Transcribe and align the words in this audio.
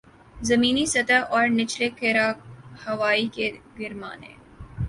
زمینی 0.41 0.85
سطح 0.85 1.19
اور 1.29 1.45
نچلے 1.49 1.89
کرۂ 1.89 2.27
ہوائی 2.83 3.27
کے 3.27 3.51
گرمانے 3.79 4.31